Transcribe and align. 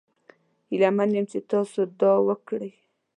هیله 0.69 0.89
من 0.97 1.09
یم 1.15 1.25
چې 1.31 1.39
تاسو 1.51 1.79
دا 1.99 2.13
وکړي. 2.27 2.71